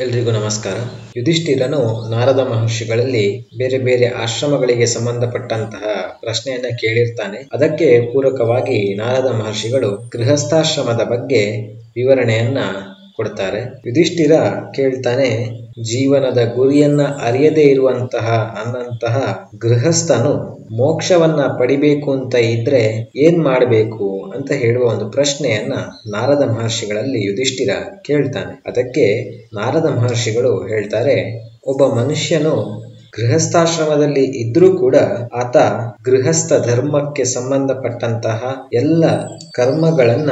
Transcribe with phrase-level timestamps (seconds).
[0.00, 0.74] ಎಲ್ರಿಗೂ ನಮಸ್ಕಾರ.
[1.16, 7.48] ಯುಧಿಷ್ಠಿರನು ನಾರದ ಮಹರ್ಷಿಗಳಲ್ಲಿ ಬೇರೆ ಬೇರೆ ಆಶ್ರಮಗಳಿಗೆ ಸಂಬಂಧಪಟ್ಟಂತಹ ಪ್ರಶ್ನೆಯನ್ನ ಕೇಳಿರ್ತಾನೆ.
[7.52, 11.60] ಅದಕ್ಕೆ ಪೂರಕವಾಗಿ ನಾರದ ಮಹರ್ಷಿಗಳು ಗೃಹಸ್ಥಾಶ್ರಮದ ಬಗ್ಗೆ
[11.96, 12.58] ವಿವರಣೆಯನ್ನ
[13.16, 13.60] ಕೊಡ್ತಾರೆ.
[13.60, 14.32] ಯುಧಿಷ್ಠಿರ
[14.74, 15.50] ಕೇಳ್ತಾನೆ,
[15.82, 25.10] ಜೀವನದ ಗುರಿಯನ್ನ ಅರಿಯದೇ ಇರುವಂತಹ ಅನ್ನಂತಹ ಗೃಹಸ್ಥನು ಮೋಕ್ಷವನ್ನ ಪಡಿಬೇಕು ಅಂತ ಇದ್ರೆ ಏನ್ ಮಾಡಬೇಕು ಅಂತ ಹೇಳುವ ಒಂದು
[25.10, 25.72] ಪ್ರಶ್ನೆಯನ್ನ
[26.12, 27.70] ನಾರದ ಮಹರ್ಷಿಗಳಲ್ಲಿ ಯುಧಿಷ್ಠಿರ
[28.04, 28.62] ಕೇಳ್ತಾನೆ.
[28.66, 32.84] ಅದಕ್ಕೆ ನಾರದ ಮಹರ್ಷಿಗಳು ಹೇಳ್ತಾರೆ, ಒಬ್ಬ ಮನುಷ್ಯನು
[33.20, 34.96] ಗೃಹಸ್ಥಾಶ್ರಮದಲ್ಲಿ ಇದ್ರೂ ಕೂಡ
[35.34, 35.56] ಆತ
[36.04, 39.04] ಗೃಹಸ್ಥ ಧರ್ಮಕ್ಕೆ ಸಂಬಂಧಪಟ್ಟಂತಹ ಎಲ್ಲ
[39.54, 40.30] ಕರ್ಮಗಳನ್ನ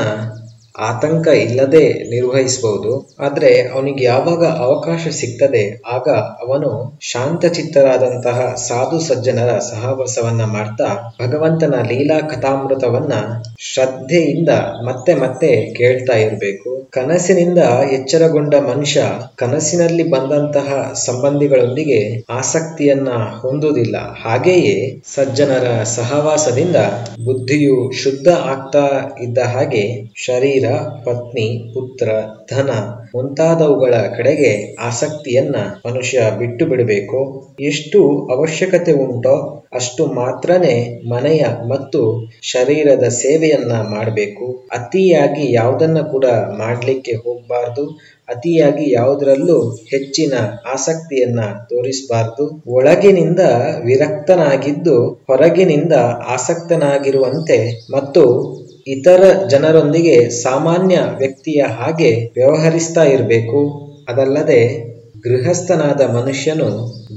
[0.81, 2.93] ಆತಂಕ ಇಲ್ಲದೆ ನಿರ್ವಹಿಸಬಹುದು.
[3.21, 6.09] ಆದ್ರೆ ಅವನಿಗೆ ಯಾವಾಗ ಅವಕಾಶ ಸಿಗ್ತದೆ, ಆಗ
[6.45, 10.89] ಅವನು ಶಾಂತಚಿತ್ತರಾದಂತಹ ಸಾಧು ಸಜ್ಜನರ ಸಹವಾಸವನ್ನ ಮಾಡ್ತಾ
[11.23, 13.13] ಭಗವಂತನ ಲೀಲಾ ಕಥಾಮೃತವನ್ನ
[13.61, 14.49] ಶ್ರದ್ಧೆಯಿಂದ
[14.85, 16.89] ಮತ್ತೆ ಮತ್ತೆ ಕೇಳ್ತಾ ಇರಬೇಕು.
[16.91, 17.59] ಕನಸಿನಿಂದ
[17.93, 19.03] ಎಚ್ಚರಗೊಂಡ ಮನುಷ್ಯ
[19.37, 20.69] ಕನಸಿನಲ್ಲಿ ಬಂದಂತಹ
[21.07, 23.09] ಸಂಬಂಧಿಗಳೊಂದಿಗೆ ಆಸಕ್ತಿಯನ್ನ
[23.41, 23.97] ಹೊಂದುವುದಿಲ್ಲ.
[24.25, 24.77] ಹಾಗೆಯೇ
[25.15, 26.77] ಸಜ್ಜನರ ಸಹವಾಸದಿಂದ
[27.25, 28.85] ಬುದ್ಧಿಯು ಶುದ್ಧ ಆಗ್ತಾ
[29.21, 29.85] ಇದ್ದ ಹಾಗೆ
[30.17, 30.62] ಶರೀರ
[31.05, 32.09] ಪತ್ನಿ, ಪುತ್ರ,
[32.55, 32.71] ಧನ
[33.15, 37.47] ಮುಂತಾದವುಗಳ ಕಡೆಗೆ ಆಸಕ್ತಿಯನ್ನ ಮನುಷ್ಯ ಬಿಟ್ಟು ಬಿಡಬೇಕು?
[37.61, 44.69] ಎಷ್ಟು ಅವಶ್ಯಕತೆ ಉಂಟೋ, ಅಷ್ಟು ಮಾತ್ರನೇ ಮನೆಯ ಮತ್ತು ಶರೀರದ ಸೇವೆಯನ್ನ ಮಾಡಬೇಕು.
[44.73, 46.25] ಅತಿಯಾಗಿ ಯಾವುದನ್ನ ಕೂಡ
[46.59, 48.01] ಮಾಡಲಿಕ್ಕೆ ಹೋಗಬಾರ್ದು.
[48.29, 50.33] ಅತಿಯಾಗಿ ಯಾವುದರಲ್ಲೂ ಹೆಚ್ಚಿನ
[50.73, 52.63] ಆಸಕ್ತಿಯನ್ನ ತೋರಿಸಬಾರ್ದು.
[52.69, 53.41] ಒಳಗಿನಿಂದ
[53.85, 55.93] ವಿರಕ್ತನಾಗಿದ್ದು ಹೊರಗಿನಿಂದ
[56.29, 58.23] ಆಸಕ್ತನಾಗಿರುವಂತೆ ಮತ್ತು
[58.87, 63.61] ಇತರ ಜನರೊಂದಿಗೆ ಸಾಮಾನ್ಯ ವ್ಯಕ್ತಿಯ ಹಾಗೆ ವ್ಯವಹರಿಸ್ತಾ ಇರಬೇಕು.
[64.09, 64.93] ಅದಲ್ಲದೆ
[65.25, 66.69] ಗೃಹಸ್ಥನಾದ ಮನುಷ್ಯನು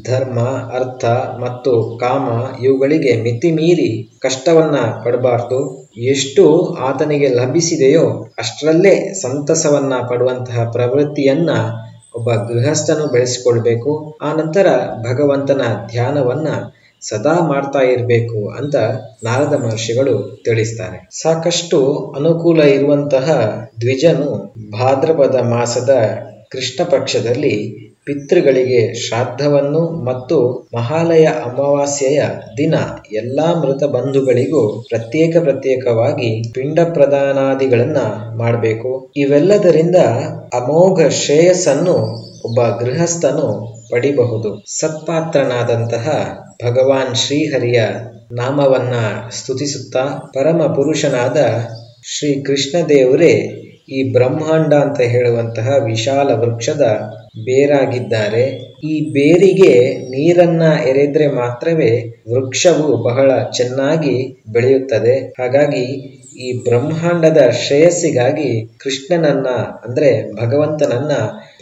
[0.03, 1.05] ಧರ್ಮ, ಅರ್ಥ
[1.39, 2.27] ಮತ್ತು ಕಾಮ
[2.63, 5.89] ಇವುಗಳಿಗೆ ಮಿತಿಮೀರಿ ಕಷ್ಟವನ್ನ ಪಡಬಾರ್ದು.
[5.97, 11.49] ಎಷ್ಟು ಆತನಿಗೆ ಲಭಿಸಿದೆಯೋ ಅಷ್ಟರಲ್ಲೇ ಸಂತಸವನ್ನ ಪಡುವಂತಹ ಪ್ರವೃತ್ತಿಯನ್ನ
[12.15, 14.17] ಒಬ್ಬ ಗೃಹಸ್ಥನು ಬೆಳೆಸಿಕೊಳ್ಬೇಕು.
[14.21, 14.67] ಆ ನಂತರ
[15.09, 16.47] ಭಗವಂತನ ಧ್ಯಾನವನ್ನ
[17.01, 18.75] ಸದಾ ಮಾಡ್ತಾ ಇರಬೇಕು ಅಂತ
[19.23, 21.07] ನಾರದ ಮಹರ್ಷಿಗಳು ತಿಳಿಸ್ತಾರೆ.
[21.21, 21.79] ಸಾಕಷ್ಟು
[22.17, 23.27] ಅನುಕೂಲ ಇರುವಂತಹ
[23.81, 24.29] ದ್ವಿಜನು
[24.71, 25.93] ಭಾದ್ರಪದ ಮಾಸದ
[26.51, 27.55] ಕೃಷ್ಣ ಪಕ್ಷದಲ್ಲಿ
[28.05, 32.21] ಪಿತೃಗಳಿಗೆ ಶ್ರಾದ್ದವನ್ನು ಮತ್ತು ಮಹಾಲಯ ಅಮಾವಾಸ್ಯೆಯ
[32.57, 32.75] ದಿನ
[33.13, 37.97] ಎಲ್ಲಾ ಮೃತ ಬಂಧುಗಳಿಗೂ ಪ್ರತ್ಯೇಕ ಪ್ರತ್ಯೇಕವಾಗಿ ಪಿಂಡ ಪ್ರದಾನಾದಿಗಳನ್ನ
[38.37, 39.11] ಮಾಡಬೇಕು.
[39.15, 39.95] ಇವೆಲ್ಲದರಿಂದ
[40.53, 41.97] ಅಮೋಘ ಶ್ರೇಯಸ್ಸನ್ನು
[42.45, 43.47] ಒಬ್ಬ ಗೃಹಸ್ಥನು
[43.91, 44.49] ಪಡಿಬಹುದು.
[44.79, 46.05] ಸತ್ಪಾತ್ರನಾದಂತಹ
[46.65, 47.79] ಭಗವಾನ್ ಶ್ರೀಹರಿಯ
[48.31, 48.95] ನಾಮವನ್ನ
[49.31, 50.03] ಸ್ತುತಿಸುತ್ತಾ
[50.35, 51.37] ಪರಮ ಪುರುಷನಾದ
[52.13, 53.33] ಶ್ರೀ ಕೃಷ್ಣ ದೇವರೇ
[53.89, 56.85] ಈ ಬ್ರಹ್ಮಾಂಡ ಅಂತ ಹೇಳುವಂತಹ ವಿಶಾಲ ವೃಕ್ಷದ
[57.45, 58.43] ಬೇರಾಗಿದ್ದಾರೆ.
[58.83, 59.73] ಈ ಬೇರಿಗೆ
[60.13, 61.91] ನೀರನ್ನ ಎರೆದ್ರೆ ಮಾತ್ರವೇ
[62.33, 64.15] ವೃಕ್ಷವು ಬಹಳ ಚೆನ್ನಾಗಿ
[64.49, 65.15] ಬೆಳೆಯುತ್ತದೆ.
[65.39, 65.85] ಹಾಗಾಗಿ
[66.35, 69.47] ಈ ಬ್ರಹ್ಮಾಂಡದ ಶ್ರೇಯಸ್ಸಿಗಾಗಿ ಕೃಷ್ಣನನ್ನ
[69.85, 71.13] ಅಂದ್ರೆ ಭಗವಂತನನ್ನ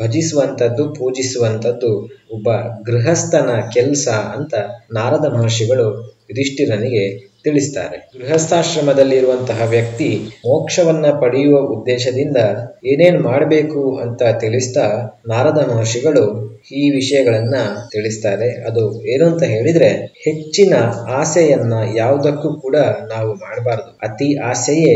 [0.01, 1.91] ಭಜಿಸುವಂಥದ್ದು ಪೂಜಿಸುವಂಥದ್ದು
[2.31, 2.49] ಒಬ್ಬ
[2.85, 4.53] ಗೃಹಸ್ಥನ ಕೆಲಸ ಅಂತ
[4.91, 8.09] ನಾರದ ಮಹರ್ಷಿಗಳು ಯುಧಿಷ್ಠಿರನಿಗೆ ತಿಳಿಸ್ತಾರೆ.
[8.19, 12.37] ಗೃಹಸ್ಥಾಶ್ರಮದಲ್ಲಿರುವಂತಹ ವ್ಯಕ್ತಿ ಮೋಕ್ಷವನ್ನ ಪಡೆಯುವ ಉದ್ದೇಶದಿಂದ
[12.85, 14.85] ಏನೇನ್ ಮಾಡಬೇಕು ಅಂತ ತಿಳಿಸ್ತಾ
[15.27, 17.55] ನಾರದ ಮಹರ್ಷಿಗಳು ಈ ವಿಷಯಗಳನ್ನ
[17.91, 18.63] ತಿಳಿಸ್ತಾರೆ.
[18.63, 19.89] ಅದು ಏನು ಅಂತ ಹೇಳಿದ್ರೆ
[20.25, 20.73] ಹೆಚ್ಚಿನ
[21.09, 22.75] ಆಸೆಯನ್ನ ಯಾವುದಕ್ಕೂ ಕೂಡ
[23.09, 23.97] ನಾವು ಮಾಡಬಾರದು.
[24.03, 24.95] ಅತಿ ಆಸೆಯೇ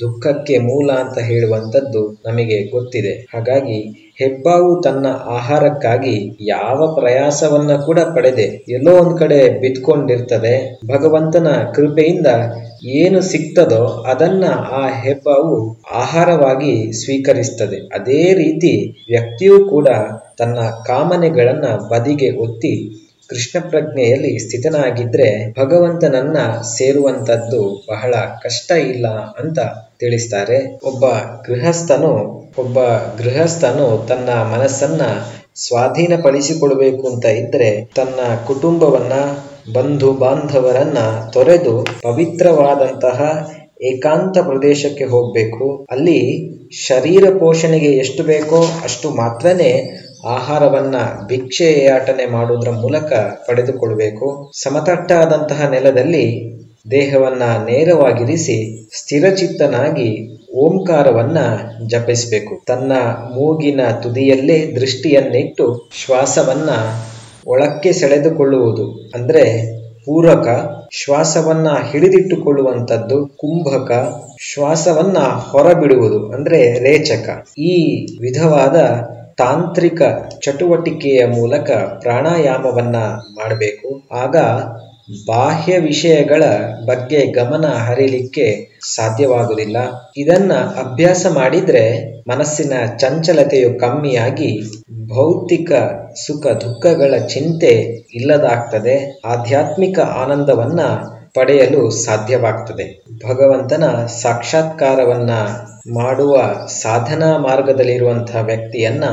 [0.00, 3.26] ದುಃಖಕ್ಕೆ ಮೂಲ ಅಂತ ಹೇಳುವಂಥದ್ದು ನಮಗೆ ಗೊತ್ತಿದೆ.
[3.34, 3.78] ಹಾಗಾಗಿ
[4.16, 8.64] ಹೆಬ್ಬಾವು ತನ್ನ ಆಹಾರಕ್ಕಾಗಿ ಯಾವ ಪ್ರಯಾಸವನ್ನ ಕೂಡ ಪಡೆದೆ.
[8.68, 12.26] ಎಲ್ಲೋ ಒಂದ್ ಕಡೆ ಬಿತ್ಕೊಂಡಿರ್ತದೆ ಭಗವಂತನ ಕೃಪೆಯಿಂದ
[12.84, 17.76] ಏನು ಸಿಗ್ತದೋ ಅದನ್ನ ಆ ಹೆಬ್ಬಾವು ಆಹಾರವಾಗಿ ಸ್ವೀಕರಿಸ್ತದೆ.
[17.76, 18.72] ಅದೇ ರೀತಿ
[19.08, 19.88] ವ್ಯಕ್ತಿಯೂ ಕೂಡ
[20.38, 22.74] ತನ್ನ ಕಾಮನೆಗಳನ್ನ ಬದಿಗೆ ಒತ್ತಿ
[23.28, 29.08] ಕೃಷ್ಣ ಪ್ರಜ್ಞೆಯಲ್ಲಿ ಸ್ಥಿತನಾಗಿದ್ರೆ ಭಗವಂತನನ್ನ ಸೇರುವಂತದ್ದು ಬಹಳ ಕಷ್ಟ ಇಲ್ಲ
[29.38, 29.58] ಅಂತ
[29.98, 30.80] ತಿಳಿಸ್ತಾರೆ.
[30.84, 31.04] ಒಬ್ಬ
[31.46, 32.12] ಗೃಹಸ್ಥನು
[32.58, 32.78] ಒಬ್ಬ
[33.18, 35.02] ಗೃಹಸ್ಥನು ತನ್ನ ಮನಸ್ಸನ್ನ
[35.54, 39.12] ಸ್ವಾಧೀನಪಡಿಸಿಕೊಳ್ಬೇಕು ಅಂತ ಇದ್ರೆ ತನ್ನ ಕುಟುಂಬವನ್ನ
[39.72, 40.98] ಬಂಧು ಬಾಂಧವರನ್ನ
[41.32, 43.48] ತೊರೆದು ಪವಿತ್ರವಾದಂತಹ
[43.82, 45.86] ಏಕಾಂತ ಪ್ರದೇಶಕ್ಕೆ ಹೋಗ್ಬೇಕು.
[45.90, 46.20] ಅಲ್ಲಿ
[46.86, 49.70] ಶರೀರ ಪೋಷಣೆಗೆ ಎಷ್ಟು ಬೇಕೋ ಅಷ್ಟು ಮಾತ್ರನೇ
[50.26, 50.94] ಆಹಾರವನ್ನ
[51.26, 53.12] ಭಿಕ್ಷೆಯಾಟನೆ ಮಾಡುವುದರ ಮೂಲಕ
[53.46, 54.52] ಪಡೆದುಕೊಳ್ಳಬೇಕು.
[54.62, 56.58] ಸಮತಟ್ಟಾದಂತಹ ನೆಲದಲ್ಲಿ
[56.90, 61.38] ದೇಹವನ್ನ ನೇರವಾಗಿರಿಸಿ ಸ್ಥಿರಚಿತ್ತನಾಗಿ ಓಂಕಾರವನ್ನ
[61.86, 62.64] ಜಪಿಸಬೇಕು.
[62.66, 62.92] ತನ್ನ
[63.34, 66.70] ಮೂಗಿನ ತುದಿಯಲ್ಲೇ ದೃಷ್ಟಿಯನ್ನಿಟ್ಟು ಶ್ವಾಸವನ್ನ
[67.46, 70.48] ಒಳಕ್ಕೆ ಸೆಳೆದುಕೊಳ್ಳುವುದು, ಅಂದ್ರೆ ಪೂರಕ
[70.92, 73.92] ಶ್ವಾಸವನ್ನ ಹಿಡಿದಿಟ್ಟುಕೊಳ್ಳುವಂಥದ್ದು, ಕುಂಭಕ
[74.40, 77.44] ಶ್ವಾಸವನ್ನ ಹೊರಬಿಡುವುದು, ಅಂದ್ರೆ ರೇಚಕ.
[77.58, 78.76] ಈ ವಿಧವಾದ
[79.38, 80.02] ತಾಂತ್ರಿಕ
[80.40, 82.96] ಚಟುವಟಿಕೆಯ ಮೂಲಕ ಪ್ರಾಣಾಯಾಮವನ್ನ
[83.38, 84.08] ಮಾಡಬೇಕು.
[84.14, 84.36] ಆಗ
[85.26, 86.42] ಬಾಹ್ಯ ವಿಷಯಗಳ
[86.86, 88.46] ಬಗ್ಗೆ ಗಮನ ಹರಿಲಿಕ್ಕೆ
[88.94, 89.76] ಸಾಧ್ಯವಾಗುವುದಿಲ್ಲ.
[90.16, 91.84] ಇದನ್ನ ಅಭ್ಯಾಸ ಮಾಡಿದ್ರೆ
[92.28, 94.50] ಮನಸ್ಸಿನ ಚಂಚಲತೆಯು ಕಮ್ಮಿಯಾಗಿ
[95.08, 95.72] ಭೌತಿಕ
[96.26, 97.72] ಸುಖ ದುಃಖಗಳ ಚಿಂತೆ
[98.14, 99.20] ಇಲ್ಲದಾಗ್ತದೆ.
[99.26, 100.80] ಆಧ್ಯಾತ್ಮಿಕ ಆನಂದವನ್ನ
[101.38, 103.04] ಪಡೆಯಲು ಸಾಧ್ಯವಾಗ್ತದೆ.
[103.28, 105.30] ಭಗವಂತನ ಸಾಕ್ಷಾತ್ಕಾರವನ್ನ
[105.94, 106.36] ಮಾಡುವ
[106.66, 109.04] ಸಾಧನಾ ಮಾರ್ಗದಲ್ಲಿರುವಂತಹ ವ್ಯಕ್ತಿಯನ್ನ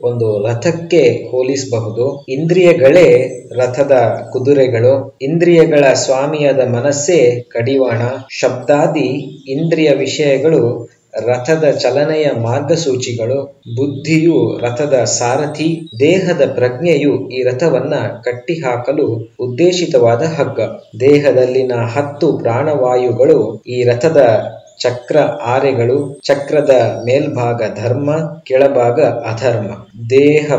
[0.00, 2.24] ಒಂದು ರಥಕ್ಕೆ ಹೋಲಿಸಬಹುದು.
[2.28, 3.08] ಇಂದ್ರಿಯಗಳೇ
[3.56, 3.92] ರಥದ
[4.32, 5.18] ಕುದುರೆಗಳು.
[5.22, 8.00] ಇಂದ್ರಿಯಗಳ ಸ್ವಾಮಿಯಾದ ಮನಸ್ಸೇ ಕಡಿವಾಣ.
[8.30, 9.08] ಶಬ್ದಾದಿ
[9.52, 10.88] ಇಂದ್ರಿಯ ವಿಷಯಗಳು
[11.20, 17.94] ರಥದ ಚಲನೆಯ ಮಾರ್ಗಸೂಚಿಗಳು, ಬುದ್ಧಿಯು ರಥದ ಸಾರಥಿ, ದೇಹದ ಪ್ರಜ್ಞೆಯು ಈ ರಥವನ್ನ
[18.24, 20.60] ಕಟ್ಟಿಹಾಕಲು ಉದ್ದೇಶಿತವಾದ ಹಗ್ಗ.
[21.00, 24.42] ದೇಹದಲ್ಲಿನ ಹತ್ತು ಪ್ರಾಣವಾಯುಗಳು ಈ ರಥದ
[24.80, 28.10] ಚಕ್ರ ಆರೆಗಳು, ಚಕ್ರದ ಮೇಲ್ಭಾಗ ಧರ್ಮ,
[28.44, 29.86] ಕೆಳಭಾಗ ಅಧರ್ಮ.
[30.10, 30.52] ದೇಹ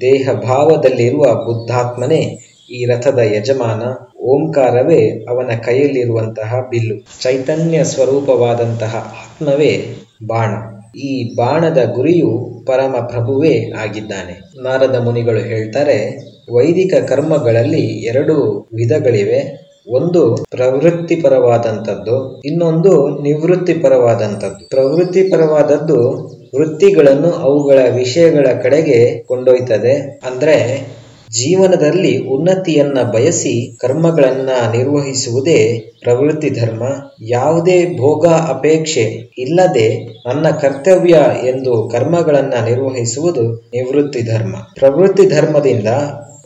[0.00, 2.38] ದೇಹ ಭಾವದಲ್ಲಿರುವ ಬುದ್ಧಾತ್ಮನೇ
[2.70, 3.82] ಈ ರಥದ ಯಜಮಾನ.
[4.24, 7.22] ಓಂಕಾರವೇ ಅವನ ಕೈಯಲ್ಲಿರುವಂತಹ ಬಿಲ್ಲು.
[7.22, 9.86] ಚೈತನ್ಯ ಸ್ವರೂಪವಾದಂತಹ ಆತ್ಮವೇ
[10.26, 10.50] ಬಾಣ.
[10.98, 14.62] ಈ ಬಾಣದ ಗುರಿಯು ಪರಮ ಪ್ರಭುವೇ ಆಗಿದ್ದಾನೆ.
[14.62, 16.18] ನಾರದ ಮುನಿಗಳು ಹೇಳ್ತಾರೆ,
[16.52, 19.64] ವೈದಿಕ ಕರ್ಮಗಳಲ್ಲಿ ಎರಡು ವಿಧಗಳಿವೆ.
[19.88, 30.20] ಒಂದು ಪ್ರವೃತ್ತಿ ಪರವಾದಂಥದ್ದು ಇನ್ನೊಂದು ನಿವೃತ್ತಿ ಪ್ರವೃತ್ತಿಪರವಾದದ್ದು ಪ್ರವೃತ್ತಿ ಪರವಾದದ್ದು ವೃತ್ತಿಗಳನ್ನು ಅವುಗಳ ವಿಷಯಗಳ ಕಡೆಗೆ ಕೊಂಡೊಯ್ತದೆ.
[30.26, 30.86] ಅಂದ್ರೆ
[31.34, 35.60] ಜೀವನದಲ್ಲಿ ಉನ್ನತಿಯನ್ನ ಬಯಸಿ ಕರ್ಮಗಳನ್ನ ನಿರ್ವಹಿಸುವುದೇ
[36.02, 36.82] ಪ್ರವೃತ್ತಿ ಧರ್ಮ.
[37.28, 39.04] ಯಾವುದೇ ಭೋಗ ಅಪೇಕ್ಷೆ
[39.38, 39.88] ಇಲ್ಲದೆ
[40.26, 41.16] ನನ್ನ ಕರ್ತವ್ಯ
[41.46, 43.44] ಎಂದು ಕರ್ಮಗಳನ್ನ ನಿರ್ವಹಿಸುವುದು
[43.74, 44.54] ನಿವೃತ್ತಿ ಧರ್ಮ.
[44.74, 45.90] ಪ್ರವೃತ್ತಿ ಧರ್ಮದಿಂದ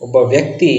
[0.03, 0.73] ಒಬ್ಬ ವ್ಯಕ್ತಿ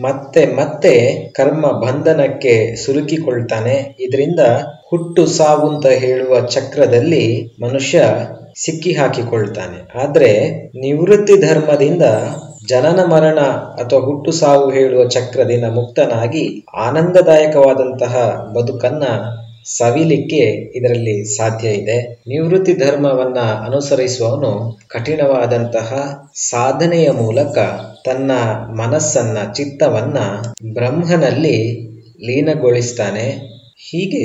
[0.00, 0.94] ಮತ್ತೆ ಮತ್ತೆ
[1.32, 3.74] ಕರ್ಮ ಬಂಧನಕ್ಕೆ ಸುರುಕಿಕೊಳ್ತಾನೆ.
[4.00, 4.42] ಇದರಿಂದ
[4.90, 7.24] ಹುಟ್ಟು ಸಾವು ಅಂತ ಹೇಳುವ ಚಕ್ರದಲ್ಲಿ
[7.60, 8.00] ಮನುಷ್ಯ
[8.56, 10.30] ಸಿಕ್ಕಿ ಹಾಕಿಕೊಳ್ತಾನೆ ಆದ್ರೆ
[10.76, 12.04] ನಿವೃತ್ತಿ ಧರ್ಮದಿಂದ
[12.68, 13.38] ಜನನ ಮರಣ
[13.80, 18.14] ಅಥವಾ ಹುಟ್ಟು ಸಾವು ಹೇಳುವ ಚಕ್ರದಿಂದ ಮುಕ್ತನಾಗಿ ಆನಂದದಾಯಕವಾದಂತಹ
[18.54, 19.02] ಬದುಕನ್ನ
[19.64, 20.42] ಸವಿಲಿಕ್ಕೆ
[20.78, 22.14] ಇದರಲ್ಲಿ ಸಾಧ್ಯ ಇದೆ.
[22.26, 25.90] ನಿವೃತ್ತಿ ಧರ್ಮವನ್ನ ಅನುಸರಿಸುವವನು ಕಠಿಣವಾದಂತಹ
[26.34, 27.58] ಸಾಧನೆಯ ಮೂಲಕ
[28.04, 28.32] ತನ್ನ
[28.80, 30.18] ಮನಸ್ಸನ್ನ, ಚಿತ್ತವನ್ನ
[30.74, 31.80] ಬ್ರಹ್ಮನಲ್ಲಿ
[32.26, 33.26] ಲೀನಗೊಳಿಸ್ತಾನೆ.
[33.78, 34.24] ಹೀಗೆ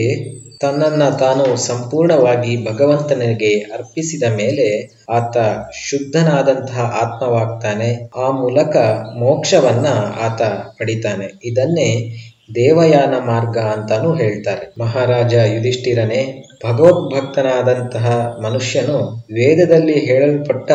[0.61, 5.37] ತನ್ನನ್ನ ತಾನು ಸಂಪೂರ್ಣವಾಗಿ ಭಗವಂತನಿಗೆ ಅರ್ಪಿಸಿದ ಮೇಲೆ ಆತ
[5.73, 8.09] ಶುದ್ಧನಾದಂತಹ ಆತ್ಮವಾಗ್ತಾನೆ.
[8.17, 8.77] ಆ ಮೂಲಕ
[9.17, 9.85] ಮೋಕ್ಷವನ್ನ
[10.21, 10.41] ಆತ
[10.79, 11.41] ಪಡಿತಾನೆ.
[11.43, 12.17] ಇದನ್ನೇ
[12.55, 14.73] ದೇವಯಾನ ಮಾರ್ಗ ಅಂತಾನೂ ಹೇಳ್ತಾರೆ.
[14.79, 18.97] ಮಹಾರಾಜ ಯುಧಿಷ್ಠಿರನೇ, ಭಗವದ್ಭಕ್ತನಾದಂತಹ ಮನುಷ್ಯನು
[19.33, 20.71] ವೇದದಲ್ಲಿ ಹೇಳಲ್ಪಟ್ಟ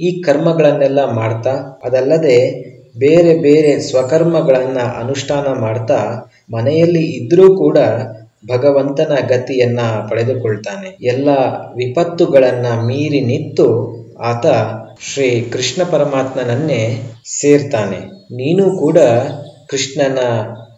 [0.00, 2.38] ಈ ಕರ್ಮಗಳನ್ನೆಲ್ಲ ಮಾಡ್ತಾ, ಅದಲ್ಲದೆ
[2.98, 7.78] ಬೇರೆ ಬೇರೆ ಸ್ವಕರ್ಮಗಳನ್ನ ಅನುಷ್ಠಾನ ಮಾಡ್ತಾ, ಮನೆಯಲ್ಲಿ ಇದ್ರೂ ಕೂಡ
[8.46, 9.80] ಭಗವಂತನ ಗತಿಯನ್ನ
[10.10, 10.96] ಪಡೆದುಕೊಳ್ತಾನೆ.
[11.00, 11.28] ಎಲ್ಲ
[11.76, 13.66] ವಿಪತ್ತುಗಳನ್ನ ಮೀರಿ ನಿಂತು
[14.22, 14.46] ಆತ
[15.12, 17.02] ಶ್ರೀ ಕೃಷ್ಣ ಪರಮಾತ್ಮನನ್ನೇ
[17.40, 17.98] ಸೇರ್ತಾನೆ.
[18.36, 18.98] ನೀನು ಕೂಡ
[19.68, 20.18] ಕೃಷ್ಣನ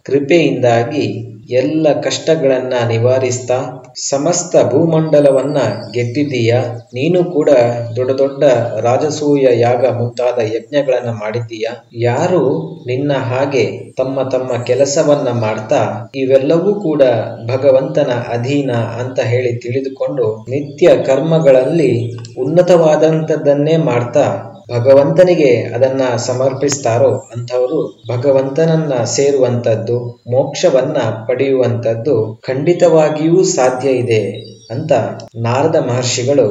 [0.03, 5.59] ಕೃಪೆಯಿಂದಾಗಿ ಎಲ್ಲ ಕಷ್ಟಗಳನ್ನ ನಿವಾರಿಸ್ತಾ ಸಮಸ್ತ ಭೂಮಂಡಲವನ್ನ
[5.93, 6.53] ಗೆದ್ದಿದ್ದೀಯ?
[6.95, 7.51] ನೀನು ಕೂಡ
[7.97, 8.45] ದೊಡ್ಡ ದೊಡ್ಡ
[8.81, 11.67] ರಾಜಸೂಯ ಯಾಗ ಮುಂತಾದ ಯಜ್ಞಗಳನ್ನ ಮಾಡಿದ್ದೀಯ?
[12.03, 12.43] ಯಾರು
[12.87, 17.03] ನಿನ್ನ ಹಾಗೆ ತಮ್ಮ ತಮ್ಮ ಕೆಲಸವನ್ನ ಮಾಡ್ತಾ ಇವೆಲ್ಲವೂ ಕೂಡ
[17.47, 21.93] ಭಗವಂತನ ಅಧೀನ ಅಂತ ಹೇಳಿ ತಿಳಿದುಕೊಂಡು ನಿತ್ಯ ಕರ್ಮಗಳಲ್ಲಿ
[22.39, 30.97] ಉನ್ನತವಾದಂಥದ್ದನ್ನೇ ಮಾಡ್ತಾ ಭಗವಂತನಿಗೆ ಅದನ್ನ ಸಮರ್ಪಿಸ್ತಾರೋ ಅಂಥವರು ಭಗವಂತನನ್ನ ಸೇರುವಂಥದ್ದು, ಮೋಕ್ಷವನ್ನ
[31.29, 34.23] ಪಡೆಯುವಂಥದ್ದು ಖಂಡಿತವಾಗಿಯೂ ಸಾಧ್ಯ ಇದೆ
[34.71, 34.93] ಅಂತ
[35.37, 36.47] ನಾರದ ಮಹರ್ಷಿಗಳು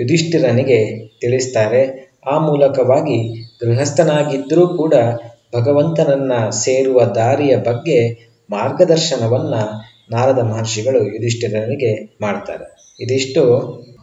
[0.00, 1.82] ಯುಧಿಷ್ಠಿರನಿಗೆ ತಿಳಿಸ್ತಾರೆ.
[2.26, 3.18] ಆ ಮೂಲಕವಾಗಿ
[3.64, 4.94] ಗೃಹಸ್ಥನಾಗಿದ್ದರೂ ಕೂಡ
[5.56, 7.98] ಭಗವಂತನನ್ನ ಸೇರುವ ದಾರಿಯ ಬಗ್ಗೆ
[8.50, 9.54] ಮಾರ್ಗದರ್ಶನವನ್ನ
[10.10, 12.96] ನಾರದ ಮಹರ್ಷಿಗಳು ಯುಧಿಷ್ಠಿರನಿಗೆ ಮಾಡ್ತಾರೆ.
[13.00, 13.42] ಇದಿಷ್ಟು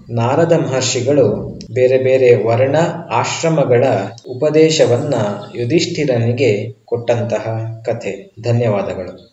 [0.09, 2.75] ನಾರದ ಮಹರ್ಷಿಗಳು ಬೇರೆ ಬೇರೆ ವರ್ಣ
[3.11, 3.85] ಆಶ್ರಮಗಳ
[4.29, 5.13] ಉಪದೇಶವನ್ನ
[5.55, 8.35] ಯುಧಿಷ್ಠಿರನಿಗೆ ಕೊಟ್ಟಂತಹ ಕಥೆ.
[8.41, 9.30] ಧನ್ಯವಾದಗಳು.